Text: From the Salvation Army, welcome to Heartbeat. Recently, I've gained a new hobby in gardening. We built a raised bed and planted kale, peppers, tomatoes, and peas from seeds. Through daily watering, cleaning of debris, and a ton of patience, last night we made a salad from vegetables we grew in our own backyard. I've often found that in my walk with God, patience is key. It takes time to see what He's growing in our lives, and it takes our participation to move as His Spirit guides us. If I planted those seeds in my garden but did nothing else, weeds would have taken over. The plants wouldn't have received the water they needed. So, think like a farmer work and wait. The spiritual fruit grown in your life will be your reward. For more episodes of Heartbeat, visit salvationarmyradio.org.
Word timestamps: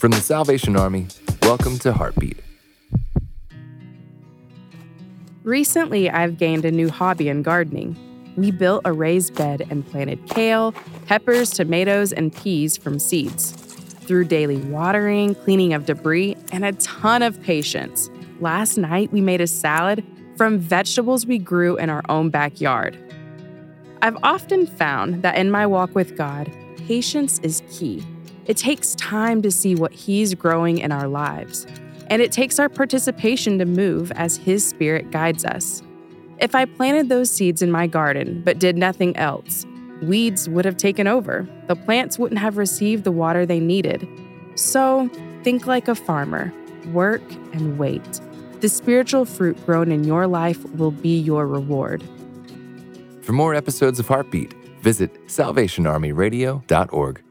From 0.00 0.12
the 0.12 0.20
Salvation 0.22 0.76
Army, 0.76 1.08
welcome 1.42 1.78
to 1.80 1.92
Heartbeat. 1.92 2.38
Recently, 5.44 6.08
I've 6.08 6.38
gained 6.38 6.64
a 6.64 6.70
new 6.70 6.88
hobby 6.88 7.28
in 7.28 7.42
gardening. 7.42 7.98
We 8.34 8.50
built 8.50 8.80
a 8.86 8.94
raised 8.94 9.34
bed 9.34 9.66
and 9.68 9.86
planted 9.86 10.26
kale, 10.26 10.72
peppers, 11.04 11.50
tomatoes, 11.50 12.14
and 12.14 12.34
peas 12.34 12.78
from 12.78 12.98
seeds. 12.98 13.50
Through 13.50 14.24
daily 14.24 14.56
watering, 14.56 15.34
cleaning 15.34 15.74
of 15.74 15.84
debris, 15.84 16.34
and 16.50 16.64
a 16.64 16.72
ton 16.72 17.20
of 17.20 17.38
patience, 17.42 18.08
last 18.40 18.78
night 18.78 19.12
we 19.12 19.20
made 19.20 19.42
a 19.42 19.46
salad 19.46 20.02
from 20.38 20.58
vegetables 20.58 21.26
we 21.26 21.36
grew 21.36 21.76
in 21.76 21.90
our 21.90 22.02
own 22.08 22.30
backyard. 22.30 22.96
I've 24.00 24.16
often 24.22 24.66
found 24.66 25.22
that 25.24 25.36
in 25.36 25.50
my 25.50 25.66
walk 25.66 25.94
with 25.94 26.16
God, 26.16 26.50
patience 26.86 27.38
is 27.40 27.62
key. 27.70 28.02
It 28.50 28.56
takes 28.56 28.96
time 28.96 29.42
to 29.42 29.50
see 29.52 29.76
what 29.76 29.92
He's 29.92 30.34
growing 30.34 30.78
in 30.78 30.90
our 30.90 31.06
lives, 31.06 31.68
and 32.08 32.20
it 32.20 32.32
takes 32.32 32.58
our 32.58 32.68
participation 32.68 33.60
to 33.60 33.64
move 33.64 34.10
as 34.16 34.38
His 34.38 34.68
Spirit 34.68 35.12
guides 35.12 35.44
us. 35.44 35.84
If 36.40 36.56
I 36.56 36.64
planted 36.64 37.08
those 37.08 37.30
seeds 37.30 37.62
in 37.62 37.70
my 37.70 37.86
garden 37.86 38.42
but 38.44 38.58
did 38.58 38.76
nothing 38.76 39.16
else, 39.16 39.64
weeds 40.02 40.48
would 40.48 40.64
have 40.64 40.76
taken 40.76 41.06
over. 41.06 41.48
The 41.68 41.76
plants 41.76 42.18
wouldn't 42.18 42.40
have 42.40 42.56
received 42.56 43.04
the 43.04 43.12
water 43.12 43.46
they 43.46 43.60
needed. 43.60 44.08
So, 44.56 45.08
think 45.44 45.68
like 45.68 45.86
a 45.86 45.94
farmer 45.94 46.52
work 46.86 47.22
and 47.52 47.78
wait. 47.78 48.20
The 48.62 48.68
spiritual 48.68 49.26
fruit 49.26 49.64
grown 49.64 49.92
in 49.92 50.02
your 50.02 50.26
life 50.26 50.68
will 50.70 50.90
be 50.90 51.16
your 51.16 51.46
reward. 51.46 52.02
For 53.22 53.30
more 53.30 53.54
episodes 53.54 54.00
of 54.00 54.08
Heartbeat, 54.08 54.54
visit 54.82 55.24
salvationarmyradio.org. 55.28 57.22